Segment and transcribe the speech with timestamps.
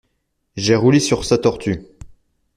[0.55, 1.83] J'ai roulé sur sa tortue.